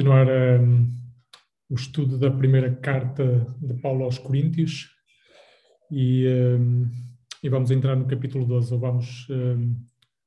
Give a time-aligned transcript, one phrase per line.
[0.00, 0.90] continuar um,
[1.68, 4.88] o estudo da primeira carta de Paulo aos Coríntios
[5.90, 6.26] e,
[6.58, 6.90] um,
[7.42, 9.76] e vamos entrar no capítulo 12, ou vamos um,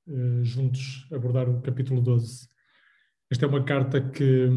[0.09, 2.47] eh, juntos abordar o capítulo 12.
[3.31, 4.47] Esta é uma carta que,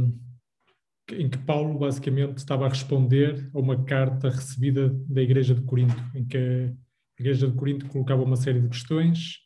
[1.12, 5.96] em que Paulo basicamente estava a responder a uma carta recebida da Igreja de Corinto,
[6.14, 9.45] em que a Igreja de Corinto colocava uma série de questões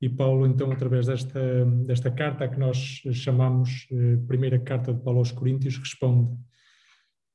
[0.00, 5.18] e Paulo, então, através desta, desta carta, que nós chamamos eh, Primeira Carta de Paulo
[5.18, 6.34] aos Coríntios, responde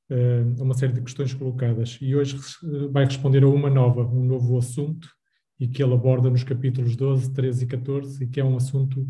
[0.09, 1.99] eh, a uma série de questões colocadas.
[2.01, 2.37] E hoje
[2.91, 5.07] vai responder a uma nova, um novo assunto,
[5.59, 9.07] e que ele aborda nos capítulos 12, 13 e 14, e que é um assunto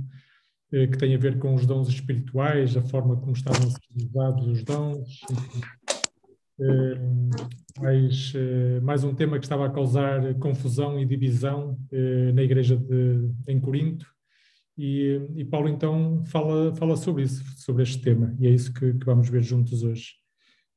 [0.73, 4.63] eh, que tem a ver com os dons espirituais, a forma como estavam usados os
[4.63, 5.21] dons,
[7.79, 12.77] mais, eh, mais um tema que estava a causar confusão e divisão eh, na igreja
[12.77, 14.05] de, em Corinto.
[14.77, 18.93] E, e, Paulo então fala, fala sobre isso, sobre este tema, e é isso que,
[18.93, 20.15] que vamos ver juntos hoje.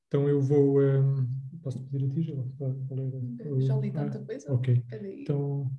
[0.06, 0.80] Então eu vou.
[0.80, 1.28] Um,
[1.62, 2.34] posso pedir a ti, já?
[3.59, 4.52] Já li tanta coisa.
[4.52, 4.84] Ok.
[5.21, 5.71] Então,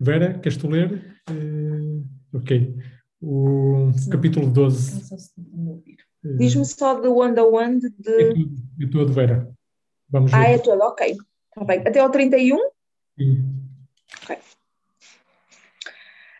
[0.00, 1.20] Vera, queres tu ler?
[1.30, 2.74] Uh, ok.
[3.20, 5.00] O capítulo 12.
[6.24, 8.46] Diz-me só do one on one de.
[8.80, 9.52] É tudo, Vera.
[10.08, 10.36] Vamos ver.
[10.36, 11.16] Ah, é todo, ok.
[11.54, 11.80] Tá bem.
[11.80, 12.58] Até ao 31?
[13.18, 13.54] Sim.
[14.22, 14.38] Ok.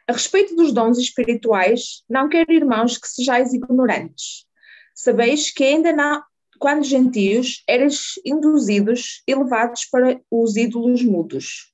[0.07, 4.47] A respeito dos dons espirituais, não quero, irmãos, que sejais ignorantes.
[4.95, 6.23] Sabeis que ainda não,
[6.59, 11.73] quando gentios, eres induzidos e levados para os ídolos mudos.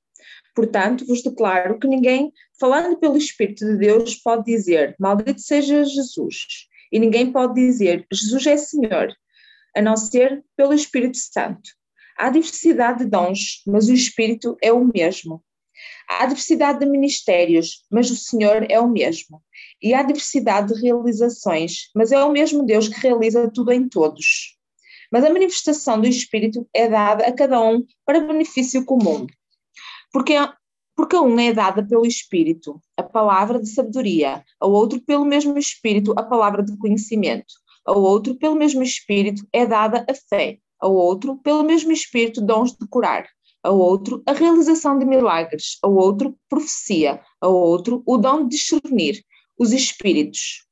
[0.55, 6.68] Portanto, vos declaro que ninguém, falando pelo Espírito de Deus, pode dizer: Maldito seja Jesus
[6.91, 9.13] e ninguém pode dizer Jesus é Senhor,
[9.75, 11.69] a não ser pelo Espírito Santo.
[12.17, 15.43] Há diversidade de dons, mas o Espírito é o mesmo.
[16.09, 19.41] Há diversidade de ministérios, mas o Senhor é o mesmo.
[19.81, 24.57] E há diversidade de realizações, mas é o mesmo Deus que realiza tudo em todos.
[25.11, 29.25] Mas a manifestação do Espírito é dada a cada um para benefício comum.
[30.11, 30.33] Porque
[30.99, 35.57] porque a um é dada pelo Espírito a palavra de sabedoria, ao outro pelo mesmo
[35.57, 37.53] Espírito a palavra de conhecimento,
[37.85, 42.73] ao outro pelo mesmo Espírito é dada a fé, ao outro pelo mesmo Espírito dons
[42.73, 43.25] de curar,
[43.63, 49.23] ao outro a realização de milagres, ao outro profecia, ao outro o dom de discernir
[49.57, 50.65] os espíritos,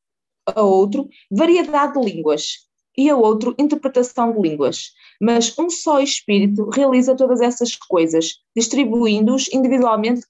[0.46, 2.67] ao outro variedade de línguas,
[2.98, 4.94] e a outro interpretação de línguas.
[5.22, 10.26] Mas um só Espírito realiza todas essas coisas, distribuindo-os individualmente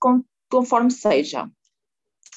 [0.50, 1.50] conforme seja.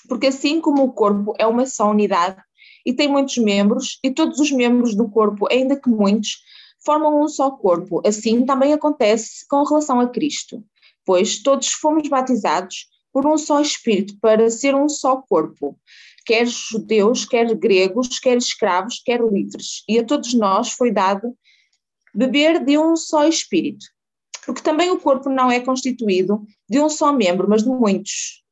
[0.08, 2.40] Porque assim como o corpo é uma só unidade
[2.86, 6.38] e tem muitos membros, e todos os membros do corpo, ainda que muitos,
[6.84, 10.64] formam um só corpo, assim também acontece com relação a Cristo.
[11.04, 15.76] Pois todos fomos batizados por um só Espírito para ser um só corpo
[16.24, 19.82] quer judeus, quer gregos, quer escravos, quer livres.
[19.88, 21.36] E a todos nós foi dado
[22.14, 23.84] beber de um só espírito.
[24.44, 28.42] Porque também o corpo não é constituído de um só membro, mas de muitos.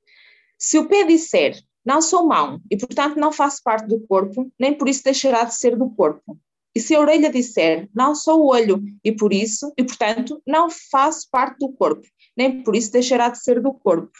[0.59, 4.77] Se o pé disser, não sou mão, e portanto não faço parte do corpo, nem
[4.77, 6.39] por isso deixará de ser do corpo.
[6.75, 11.27] E se a orelha disser, não sou olho, e por isso, e portanto, não faço
[11.31, 14.13] parte do corpo, nem por isso deixará de ser do corpo.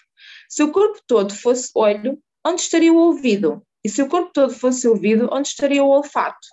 [0.49, 3.63] Se o corpo todo fosse olho, onde estaria o ouvido?
[3.85, 6.47] E se o corpo todo fosse ouvido, onde estaria o olfato?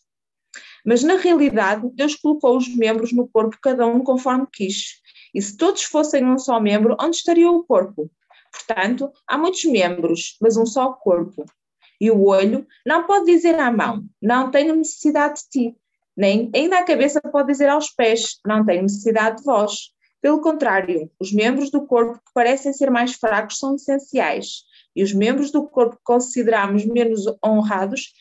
[0.86, 5.02] Mas na realidade, Deus colocou os membros no corpo, cada um conforme quis.
[5.34, 8.10] E se todos fossem um só membro, onde estaria o corpo?
[8.52, 11.44] Portanto, há muitos membros, mas um só corpo.
[12.00, 15.78] E o olho não pode dizer à mão, não tenho necessidade de ti.
[16.16, 19.92] Nem ainda a cabeça pode dizer aos pés, não tenho necessidade de vós.
[20.22, 24.64] Pelo contrário, os membros do corpo que parecem ser mais fracos são essenciais
[24.96, 28.14] e os membros do corpo que consideramos menos honrados,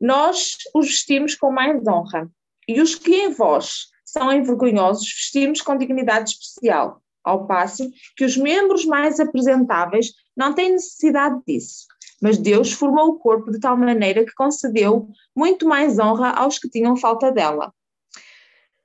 [0.00, 2.30] nós os vestimos com mais honra.
[2.66, 8.36] E os que em vós são envergonhosos, vestimos com dignidade especial, ao passo que os
[8.36, 11.86] membros mais apresentáveis não têm necessidade disso.
[12.20, 16.68] Mas Deus formou o corpo de tal maneira que concedeu muito mais honra aos que
[16.68, 17.72] tinham falta dela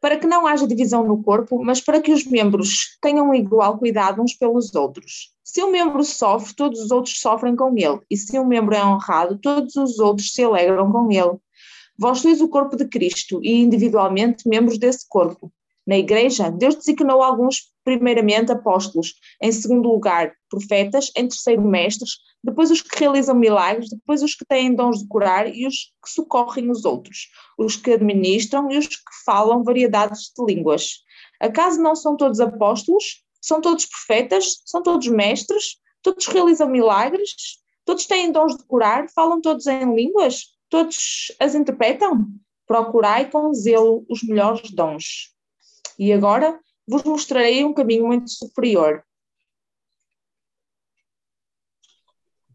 [0.04, 4.22] para que não haja divisão no corpo, mas para que os membros tenham igual cuidado
[4.22, 5.32] uns pelos outros.
[5.42, 8.84] Se um membro sofre, todos os outros sofrem com ele, e se um membro é
[8.84, 11.38] honrado, todos os outros se alegram com ele.
[11.98, 15.50] Vós sois o corpo de Cristo e individualmente membros desse corpo.
[15.86, 22.72] Na Igreja, Deus designou alguns, primeiramente, apóstolos, em segundo lugar, profetas, em terceiro, mestres, depois
[22.72, 26.72] os que realizam milagres, depois os que têm dons de curar e os que socorrem
[26.72, 28.96] os outros, os que administram e os que
[29.26, 31.00] falam variedades de línguas.
[31.40, 33.24] Acaso não são todos apóstolos?
[33.42, 34.62] São todos profetas?
[34.66, 35.78] São todos mestres?
[36.02, 37.32] Todos realizam milagres?
[37.86, 39.10] Todos têm dons de curar?
[39.14, 40.46] Falam todos em línguas?
[40.70, 42.26] Todos as interpretam?
[42.66, 45.33] Procurai com zelo os melhores dons.
[45.98, 49.04] E agora vos mostrarei um caminho muito superior.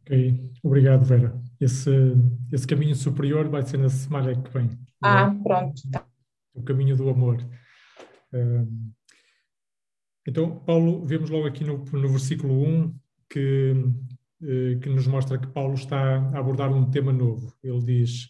[0.03, 1.41] Ok, obrigado, Vera.
[1.61, 1.91] Esse,
[2.53, 4.71] esse caminho superior vai ser na semana que vem.
[5.03, 5.83] Ah, pronto.
[6.55, 7.39] O caminho do amor.
[10.27, 12.95] Então, Paulo, vemos logo aqui no, no versículo 1
[13.31, 13.75] que,
[14.43, 17.55] eh, que nos mostra que Paulo está a abordar um tema novo.
[17.63, 18.29] Ele diz: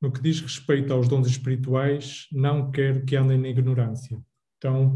[0.00, 4.20] No que diz respeito aos dons espirituais, não quero que andem na ignorância.
[4.60, 4.94] Então,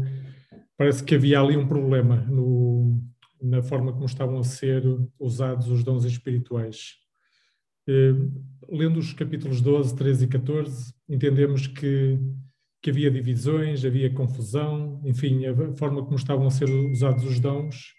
[0.77, 3.01] parece que havia ali um problema no,
[3.41, 4.83] na forma como estavam a ser
[5.19, 6.93] usados os dons espirituais.
[7.87, 8.13] Eh,
[8.69, 12.19] lendo os capítulos 12, 13 e 14, entendemos que,
[12.79, 17.93] que havia divisões, havia confusão, enfim, a forma como estavam a ser usados os dons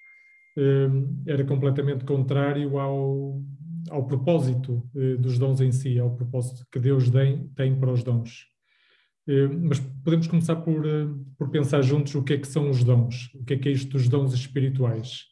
[0.56, 0.88] eh,
[1.26, 3.42] era completamente contrário ao,
[3.90, 8.04] ao propósito eh, dos dons em si, ao propósito que Deus tem, tem para os
[8.04, 8.55] dons.
[9.62, 10.84] Mas podemos começar por,
[11.36, 13.72] por pensar juntos o que é que são os dons, o que é que é
[13.72, 15.24] isto dos dons espirituais.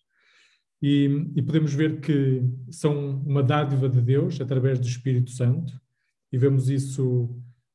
[0.82, 5.72] E, e, podemos ver que são uma dádiva de Deus através do Espírito Santo,
[6.30, 7.30] e vemos isso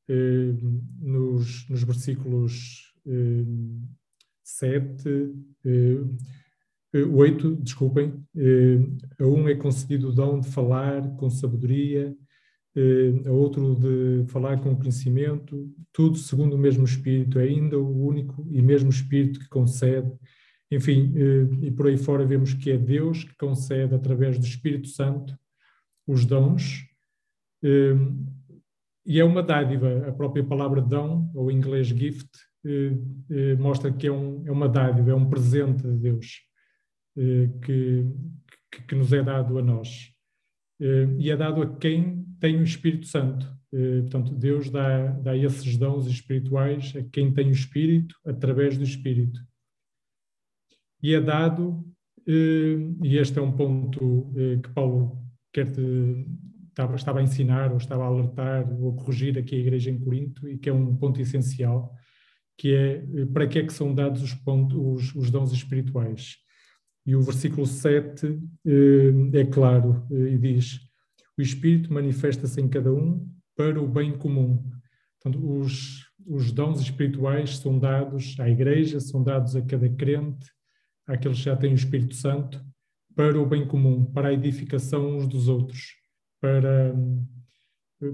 [0.08, 0.54] eh,
[1.00, 3.44] nos, nos, versículos eh,
[4.42, 5.32] 7,
[5.64, 8.12] eh, 8, desculpem.
[8.36, 8.78] Eh,
[9.18, 12.19] a um é concedido o dom de falar com sabedoria, eh,
[13.26, 18.46] a outro de falar com conhecimento, tudo segundo o mesmo Espírito, é ainda o único
[18.50, 20.10] e mesmo Espírito que concede
[20.70, 24.88] enfim, eh, e por aí fora vemos que é Deus que concede, através do Espírito
[24.88, 25.36] Santo,
[26.06, 26.86] os dons.
[27.62, 27.94] Eh,
[29.04, 32.30] e é uma dádiva, a própria palavra dom, ou em inglês gift,
[32.64, 36.48] eh, mostra que é, um, é uma dádiva, é um presente de Deus
[37.62, 38.06] que,
[38.86, 40.12] que nos é dado a nós.
[41.18, 43.46] E é dado a quem tem o Espírito Santo.
[43.70, 49.40] Portanto, Deus dá, dá esses dons espirituais a quem tem o Espírito, através do Espírito
[51.02, 51.84] e é dado,
[52.26, 55.18] eh, e este é um ponto eh, que Paulo
[55.52, 55.66] quer
[56.68, 59.98] estava, estava a ensinar, ou estava a alertar, ou a corrigir aqui a igreja em
[59.98, 61.92] Corinto, e que é um ponto essencial,
[62.56, 66.36] que é eh, para que é que são dados os, pontos, os, os dons espirituais.
[67.06, 68.38] E o versículo 7
[69.32, 70.80] é claro e diz:
[71.38, 74.70] O Espírito manifesta-se em cada um para o bem comum.
[75.20, 80.50] Portanto, os, os dons espirituais são dados à igreja, são dados a cada crente,
[81.06, 82.64] àqueles que já têm o Espírito Santo,
[83.14, 85.94] para o bem comum, para a edificação uns dos outros,
[86.40, 86.94] para,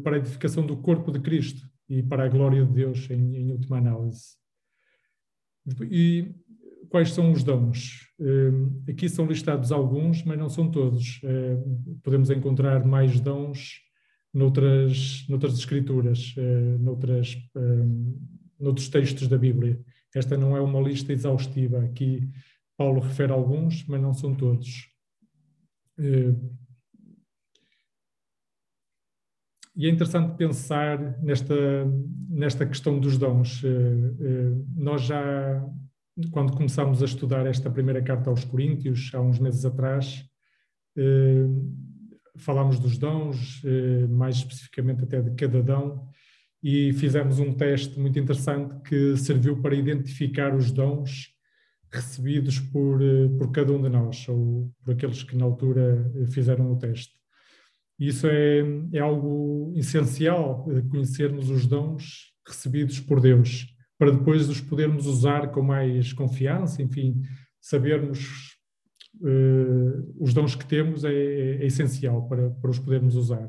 [0.03, 3.53] para a edificação do corpo de Cristo e para a glória de Deus, em, em
[3.53, 4.37] última análise.
[5.91, 6.35] E
[6.89, 8.07] quais são os dons?
[8.19, 11.21] Eh, aqui são listados alguns, mas não são todos.
[11.23, 11.59] Eh,
[12.03, 13.81] podemos encontrar mais dons
[14.33, 17.37] noutras, noutras escrituras, eh, noutras,
[18.59, 19.81] noutros textos da Bíblia.
[20.15, 21.85] Esta não é uma lista exaustiva.
[21.85, 22.29] Aqui
[22.77, 24.89] Paulo refere alguns, mas não são todos.
[29.77, 31.55] E é interessante pensar nesta,
[32.31, 33.63] nesta questão dos dons.
[34.75, 35.63] Nós já,
[36.31, 40.25] quando começámos a estudar esta primeira carta aos Coríntios, há uns meses atrás,
[42.37, 43.63] falámos dos dons,
[44.09, 46.09] mais especificamente até de cada dom,
[46.63, 51.37] e fizemos um teste muito interessante que serviu para identificar os dons
[51.91, 56.27] recebidos por, eh, por cada um de nós, ou por aqueles que na altura eh,
[56.27, 57.15] fizeram o teste.
[57.99, 63.67] Isso é, é algo essencial, eh, conhecermos os dons recebidos por Deus,
[63.99, 67.23] para depois os podermos usar com mais confiança, enfim,
[67.61, 68.57] sabermos
[69.21, 73.49] uh, os dons que temos é, é, é essencial para, para os podermos usar.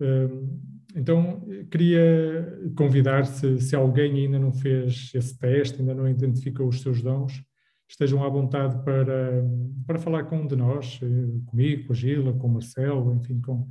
[0.00, 0.60] Uh,
[0.94, 6.80] então, queria convidar, se, se alguém ainda não fez esse teste, ainda não identificou os
[6.80, 7.42] seus dons,
[7.88, 9.44] estejam à vontade para,
[9.86, 13.40] para falar com um de nós, eh, comigo, com a Gila, com o Marcelo, enfim,
[13.40, 13.66] com,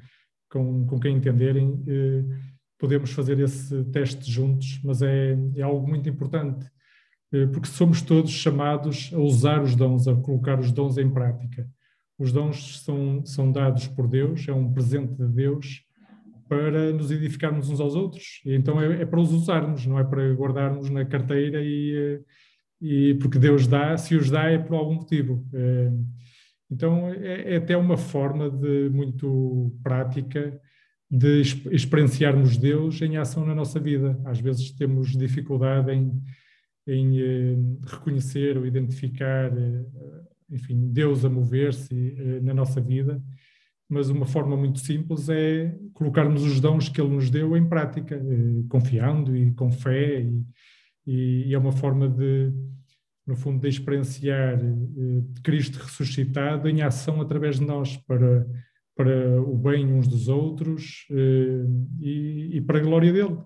[0.49, 1.83] com, com quem entenderem.
[1.87, 2.23] Eh,
[2.77, 6.65] podemos fazer esse teste juntos, mas é, é algo muito importante,
[7.31, 11.67] eh, porque somos todos chamados a usar os dons, a colocar os dons em prática.
[12.17, 15.83] Os dons são, são dados por Deus, é um presente de Deus
[16.47, 18.41] para nos edificarmos uns aos outros.
[18.45, 22.21] E então é, é para os usarmos, não é para guardarmos na carteira e
[22.81, 25.45] e porque Deus dá, se os dá é por algum motivo.
[25.53, 25.91] É,
[26.69, 30.59] então é, é até uma forma de muito prática
[31.15, 31.41] de
[31.71, 34.19] experienciarmos Deus em ação na nossa vida.
[34.25, 36.11] Às vezes temos dificuldade em,
[36.87, 37.55] em eh,
[37.85, 39.85] reconhecer ou identificar, eh,
[40.49, 43.21] enfim, Deus a mover-se eh, na nossa vida.
[43.87, 48.15] mas uma forma muito simples é colocarmos os dons que Ele nos deu em prática,
[48.15, 50.21] eh, confiando e com fé,
[51.07, 52.51] e, e é uma forma de,
[53.25, 58.45] no fundo, de experienciar eh, Cristo ressuscitado em ação através de nós, para,
[58.95, 61.65] para o bem uns dos outros eh,
[61.99, 63.37] e, e para a glória dele.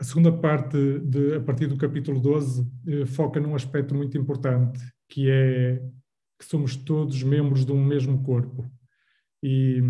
[0.00, 4.78] A segunda parte, de, a partir do capítulo 12, eh, foca num aspecto muito importante,
[5.08, 5.82] que é
[6.38, 8.70] que somos todos membros de um mesmo corpo.
[9.42, 9.80] E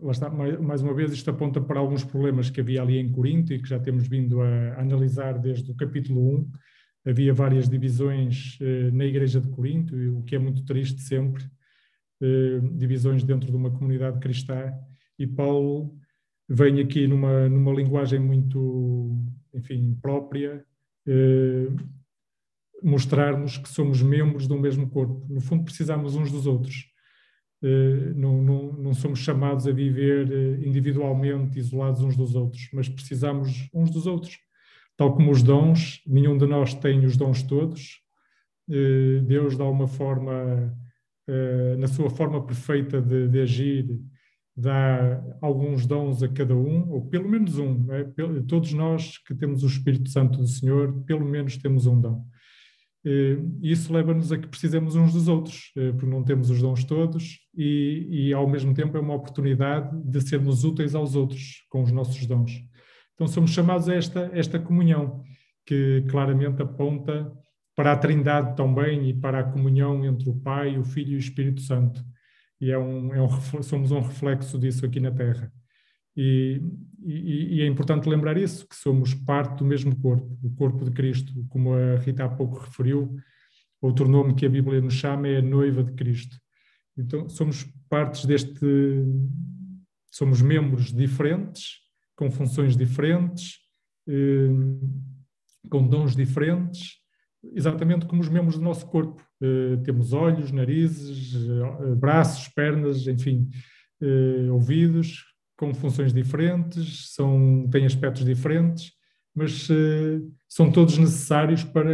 [0.00, 3.52] lá está, mais uma vez, isto aponta para alguns problemas que havia ali em Corinto
[3.52, 6.50] e que já temos vindo a analisar desde o capítulo 1.
[7.10, 11.44] Havia várias divisões eh, na Igreja de Corinto, o que é muito triste sempre,
[12.20, 14.72] eh, divisões dentro de uma comunidade cristã.
[15.18, 15.96] E Paulo
[16.48, 19.16] vem aqui numa, numa linguagem muito
[19.54, 20.64] enfim, própria,
[21.06, 21.68] eh,
[22.82, 25.26] mostrarmos que somos membros do mesmo corpo.
[25.28, 26.87] No fundo, precisamos uns dos outros.
[27.62, 32.88] Eh, não, não, não, somos chamados a viver eh, individualmente, isolados uns dos outros, mas
[32.88, 34.38] precisamos uns dos outros.
[34.96, 38.00] Tal como os dons, nenhum de nós tem os dons todos.
[38.70, 40.76] Eh, Deus dá uma forma,
[41.78, 44.00] na sua forma perfeita de, de agir,
[44.56, 47.92] dá alguns dons a cada um, ou pelo menos um.
[47.92, 48.04] É?
[48.48, 52.24] Todos nós que temos o Espírito Santo do Senhor, pelo menos temos um dom.
[53.08, 56.84] E isso leva-nos a que precisemos uns dos outros, eh, porque não temos os dons
[56.84, 61.82] todos e, e, ao mesmo tempo, é uma oportunidade de sermos úteis aos outros com
[61.82, 62.52] os nossos dons.
[63.14, 65.22] Então, somos chamados a esta, esta comunhão,
[65.66, 67.32] que claramente aponta
[67.74, 71.18] para a Trindade também e para a comunhão entre o Pai, o Filho e o
[71.18, 72.04] Espírito Santo
[72.60, 75.52] e é um, é um, somos um reflexo disso aqui na Terra.
[76.20, 76.60] E,
[77.04, 80.90] e, e, é importante lembrar isso, que somos parte do mesmo corpo, o corpo de
[80.90, 83.16] Cristo, como a Rita há pouco referiu,
[83.80, 86.36] outro nome que a Bíblia nos chama é a noiva de Cristo.
[86.96, 88.66] Então somos partes deste,
[90.10, 91.74] somos membros diferentes,
[92.16, 93.58] com funções diferentes,
[94.08, 94.48] eh,
[95.70, 96.96] com dons diferentes,
[97.54, 99.22] exatamente como os membros do nosso corpo.
[99.40, 103.48] Uh, temos olhos, narizes, uh, braços, pernas, enfim,
[104.50, 105.27] ouvidos,
[105.58, 108.92] com funções diferentes, são, têm aspectos diferentes,
[109.34, 109.68] mas
[110.48, 111.92] são todos necessários para,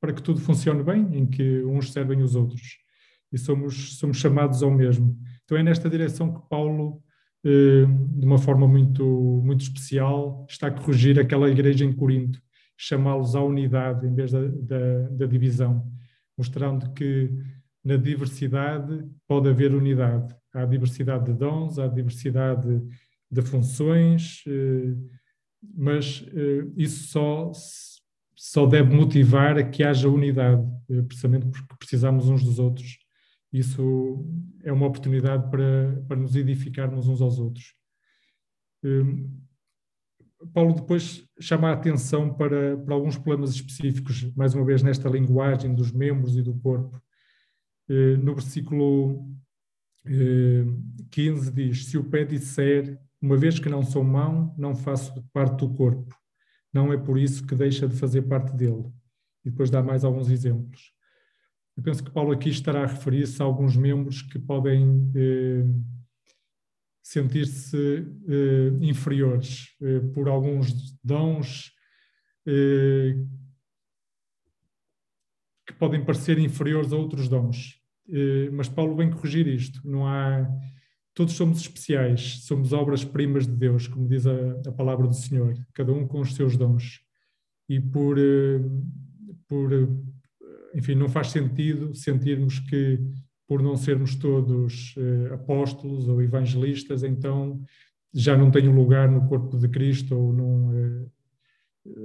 [0.00, 2.78] para que tudo funcione bem, em que uns servem os outros.
[3.30, 5.18] E somos, somos chamados ao mesmo.
[5.44, 7.02] Então é nesta direção que Paulo,
[7.44, 9.04] de uma forma muito,
[9.44, 12.40] muito especial, está a corrigir aquela igreja em Corinto
[12.76, 15.86] chamá-los à unidade em vez da, da, da, divisão,
[16.36, 17.30] mostrando que
[17.84, 20.34] na diversidade pode haver unidade.
[20.54, 22.80] Há diversidade de dons, há diversidade
[23.34, 24.94] de funções, eh,
[25.76, 27.50] mas eh, isso só,
[28.36, 32.98] só deve motivar a que haja unidade, eh, precisamente porque precisamos uns dos outros.
[33.52, 34.24] Isso
[34.62, 37.74] é uma oportunidade para, para nos edificarmos uns aos outros.
[40.52, 45.74] Paulo depois chama a atenção para, para alguns problemas específicos, mais uma vez nesta linguagem
[45.74, 47.00] dos membros e do corpo.
[47.88, 49.24] No versículo
[50.04, 55.22] 15 eh, diz: Se o pé disser, uma vez que não sou mão, não faço
[55.32, 56.14] parte do corpo,
[56.72, 58.84] não é por isso que deixa de fazer parte dele.
[59.44, 60.92] E depois dá mais alguns exemplos.
[61.76, 65.64] Eu penso que Paulo aqui estará a referir-se a alguns membros que podem eh,
[67.04, 70.72] sentir-se uh, inferiores uh, por alguns
[71.04, 71.70] dons
[72.46, 73.28] uh,
[75.66, 77.83] que podem parecer inferiores a outros dons.
[78.52, 79.80] Mas Paulo vem corrigir isto.
[79.84, 80.48] Não há.
[81.14, 84.32] Todos somos especiais, somos obras-primas de Deus, como diz a,
[84.66, 87.00] a, palavra do Senhor, cada um com os seus dons.
[87.68, 88.16] E por,
[89.46, 89.70] por
[90.74, 92.98] enfim, não faz sentido sentirmos que
[93.46, 94.94] por não sermos todos
[95.32, 97.62] apóstolos ou evangelistas, então
[98.12, 101.10] já não tenho lugar no corpo de Cristo ou não.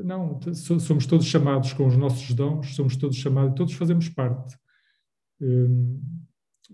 [0.04, 4.58] Não, somos todos chamados com os nossos dons, somos todos chamados, todos fazemos parte.
[5.42, 6.02] Um,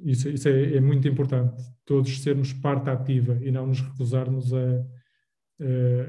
[0.03, 4.85] isso, isso é, é, muito importante, todos sermos parte ativa e não nos recusarmos a,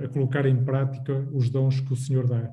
[0.05, 2.51] a, colocar em prática os dons que o Senhor dá.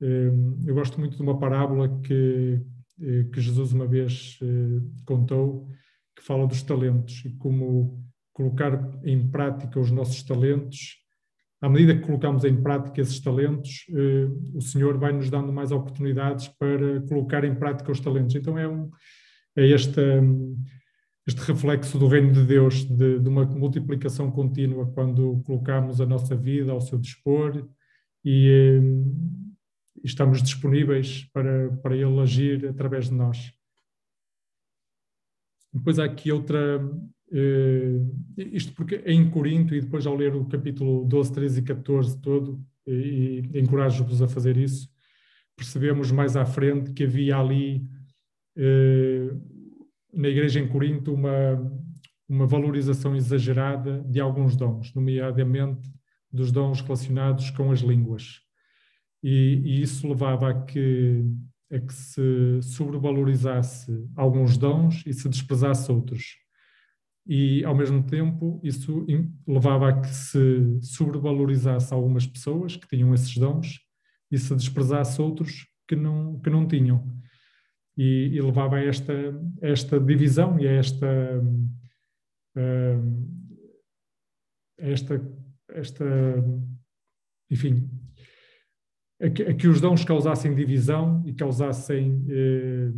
[0.00, 2.64] Um, eu gosto muito de uma parábola que,
[3.00, 5.68] eh, que Jesus uma vez eh, contou,
[6.14, 10.98] que fala dos talentos e como colocar em prática os nossos talentos.
[11.62, 15.72] À medida que colocamos em prática esses talentos, eh, o Senhor vai nos dando mais
[15.72, 18.34] oportunidades para colocar em prática os talentos.
[18.34, 18.90] Então é, um,
[19.56, 20.00] é este,
[21.26, 26.36] este reflexo do reino de Deus, de, de uma multiplicação contínua, quando colocamos a nossa
[26.36, 27.68] vida ao seu dispor,
[28.24, 28.80] e,
[30.02, 33.52] e estamos disponíveis para, para Ele agir através de nós.
[35.72, 36.80] Depois há aqui outra,
[37.32, 41.62] Uh, isto porque é em Corinto, e depois ao ler o capítulo 12, 13 e
[41.62, 44.90] 14 todo, e, e encorajo-vos a fazer isso,
[45.56, 47.88] percebemos mais à frente que havia ali
[50.12, 51.72] na igreja em Corinto uma,
[52.28, 55.90] uma valorização exagerada de alguns dons, nomeadamente
[56.32, 58.40] dos dons relacionados com as línguas.
[59.22, 61.24] E, e isso levava a que,
[61.70, 66.40] a que se sobrevalorizasse alguns dons e se desprezasse outros
[67.26, 69.06] e, ao mesmo tempo, isso
[69.46, 73.78] levava a que se sobrevalorizasse algumas pessoas que tinham esses dons
[74.30, 77.06] e se desprezasse outros que não, que não tinham.
[77.96, 79.12] E, e levava a esta,
[79.60, 81.42] esta divisão e a esta,
[84.80, 85.20] a esta,
[85.68, 86.04] esta
[87.50, 87.90] enfim,
[89.20, 92.90] a que, a que, os dons causassem divisão e causassem eh,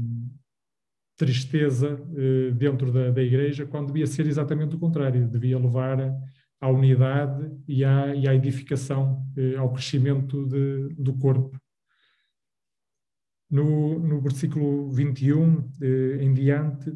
[1.17, 5.99] tristeza eh, dentro da, da, igreja, quando devia ser exatamente o contrário, devia levar
[6.61, 11.59] à unidade e à, e à edificação, eh, ao crescimento de, do corpo.
[13.53, 16.93] No, no versículo 21 eh, em diante,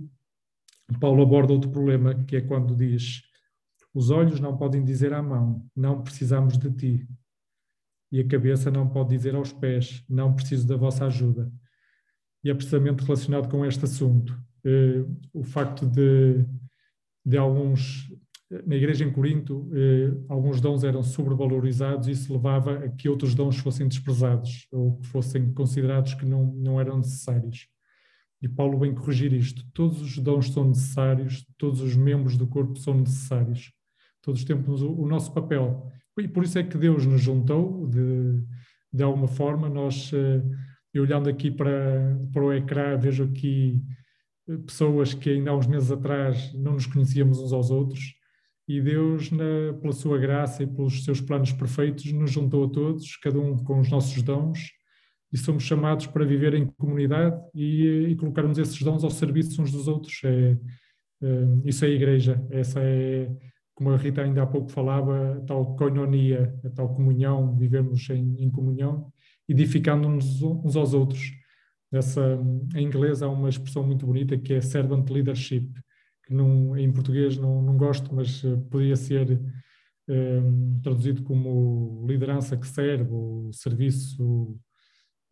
[0.98, 3.22] Paulo aborda outro problema, que é quando diz:
[3.94, 7.08] Os olhos não podem dizer à mão, não precisamos de ti.
[8.10, 11.52] E a cabeça não pode dizer aos pés, não preciso da vossa ajuda
[12.46, 14.40] e é precisamente relacionado com este assunto.
[14.64, 16.46] Eh, o facto de,
[17.24, 18.08] de alguns,
[18.50, 23.34] na igreja em Corinto, eh, alguns dons eram sobrevalorizados e isso levava a que outros
[23.34, 27.66] dons fossem desprezados ou que fossem considerados que não, não eram necessários.
[28.40, 29.64] E Paulo vem corrigir isto.
[29.72, 33.72] Todos os dons são necessários, todos os membros do corpo são necessários.
[34.22, 35.90] Todos temos o, o nosso papel.
[36.18, 38.42] E por isso é que Deus nos juntou, de,
[38.92, 40.42] de alguma forma, nós eh,
[40.98, 43.82] olhando aqui para, para o ecrã, vejo aqui
[44.48, 48.14] eh, pessoas que ainda há uns meses atrás não nos conhecíamos uns aos outros,
[48.68, 53.16] e Deus, na, pela sua graça e pelos seus planos perfeitos, nos juntou a todos,
[53.16, 54.72] cada um com os nossos dons,
[55.32, 59.70] e somos chamados para viver em comunidade e, e colocarmos esses dons ao serviço uns
[59.70, 60.20] dos outros.
[60.24, 60.56] É,
[61.22, 61.28] é,
[61.64, 63.30] isso é a igreja, essa é,
[63.74, 68.42] como a Rita ainda há pouco falava, a tal koinonia, a tal comunhão, vivemos em,
[68.42, 69.12] em comunhão,
[69.48, 71.30] edificando-nos uns aos outros.
[71.92, 72.38] Essa,
[72.74, 75.70] em inglês há uma expressão muito bonita que é servant leadership,
[76.26, 79.40] que não, em português não, não gosto, mas uh, podia ser
[80.08, 84.58] um, traduzido como liderança que serve, ou serviço,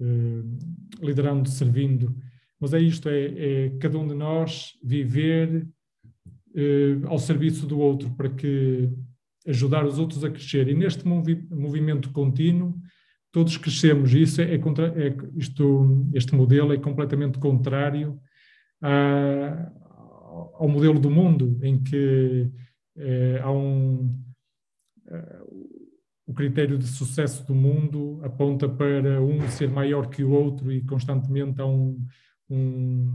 [0.01, 0.59] uh,
[1.03, 2.17] liderando, servindo.
[2.61, 3.25] Mas é isto, é,
[3.67, 5.67] é cada um de nós viver
[6.55, 8.89] uh, ao serviço do outro para que
[9.47, 10.69] ajudar os outros a crescer.
[10.69, 12.79] E neste movi movimento contínuo,
[13.33, 14.15] todos crescemos.
[14.15, 18.19] Isso é, contra, é isto, este modelo é completamente contrário
[18.81, 19.73] a,
[20.55, 22.51] ao modelo do mundo, em que
[22.97, 24.23] é, há um.
[25.07, 25.41] É,
[26.27, 30.83] o critério de sucesso do mundo aponta para um ser maior que o outro e
[30.83, 32.03] constantemente há um,
[32.49, 33.15] um,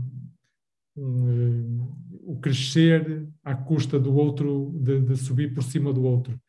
[0.96, 6.40] um o crescer à custa do outro, de, de subir por cima do outro.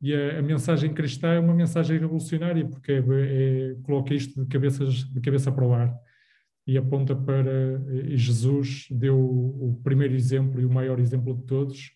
[0.00, 4.48] E a, a, mensagem cristã é uma mensagem revolucionária, porque é, é, coloca isto de,
[4.48, 5.94] cabeças, de cabeça para o ar
[6.68, 7.82] e aponta para.
[8.14, 11.92] Jesus deu o primeiro exemplo e o maior exemplo de todos,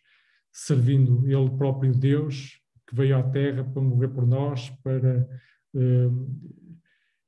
[0.51, 2.59] servindo Ele próprio Deus,
[2.89, 5.29] que veio à Terra para morrer por nós, para.
[5.75, 6.63] Uh,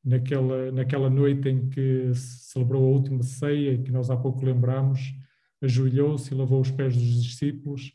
[0.05, 5.01] naquela, naquela noite em que celebrou a última ceia, que nós há pouco lembramos,
[5.63, 7.93] ajoelhou-se e lavou os pés dos discípulos.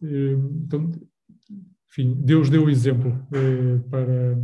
[0.00, 0.92] Uh, então,
[1.88, 4.38] enfim, Deus deu o exemplo eh, para,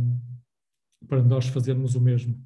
[1.07, 2.37] para nós fazermos o mesmo.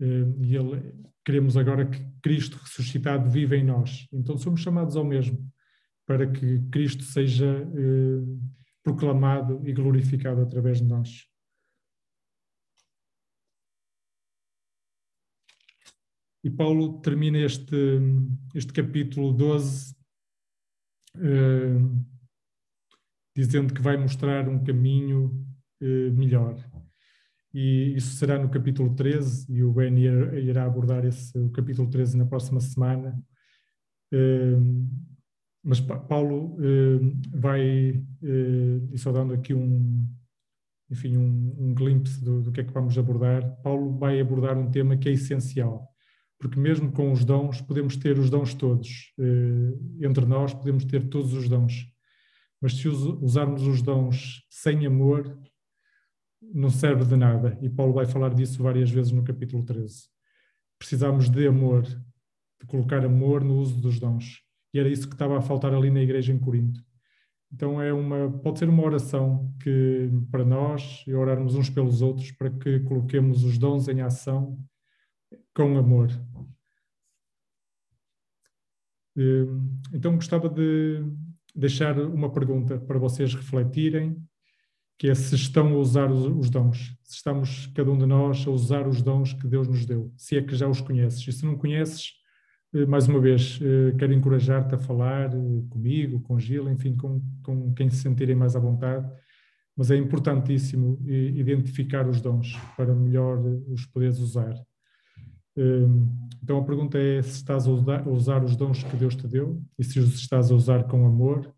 [0.00, 4.06] Eh, e ele, queremos agora que Cristo ressuscitado viva em nós.
[4.12, 5.38] Então somos chamados ao mesmo,
[6.06, 8.48] para que Cristo seja eh,
[8.82, 11.26] proclamado e glorificado através de nós.
[16.44, 17.76] E Paulo termina este,
[18.54, 19.98] este capítulo 12
[23.38, 25.46] dizendo que vai mostrar um caminho
[25.80, 26.56] eh, melhor.
[27.52, 32.16] E isso será no capítulo 13, e o Ben irá abordar esse, o capítulo 13
[32.16, 33.18] na próxima semana.
[34.12, 34.56] Eh,
[35.62, 36.98] mas Paulo eh,
[37.34, 40.06] vai, eh, e só dando aqui um,
[40.90, 44.70] enfim, um, um glimpse do, do que é que vamos abordar, Paulo vai abordar um
[44.70, 45.88] tema que é essencial,
[46.38, 49.12] porque mesmo com os dons, podemos ter os dons todos.
[50.00, 51.90] Entre nós, podemos ter todos os dons
[52.60, 55.38] mas se usarmos os dons sem amor,
[56.40, 57.58] não serve de nada.
[57.60, 60.08] E Paulo vai falar disso várias vezes no capítulo 13.
[60.78, 64.42] Precisamos de amor, de colocar amor no uso dos dons.
[64.72, 66.82] E era isso que estava a faltar ali na igreja em Corinto.
[67.52, 72.30] Então é uma, pode ser uma oração que para nós e orarmos uns pelos outros
[72.32, 74.58] para que coloquemos os dons em ação
[75.54, 76.08] com amor.
[79.16, 81.02] Hum, então gostava de
[81.54, 84.16] deixar uma pergunta para vocês refletirem,
[84.98, 88.50] que é se estão a usar os dons, se estamos cada um de nós a
[88.50, 91.26] usar os dons que Deus nos deu, se é que já os conheces.
[91.26, 92.14] E se não conheces,
[92.74, 97.22] eh, mais uma vez, eh, quero encorajar-te a falar eh, comigo, com Gil, enfim, com,
[97.44, 99.08] com quem se sentirem mais à vontade,
[99.76, 104.52] mas é importantíssimo identificar os dons para melhor os poderes usar.
[106.42, 109.84] Então a pergunta é se estás a usar os dons que Deus te deu e
[109.84, 111.54] se os estás a usar com amor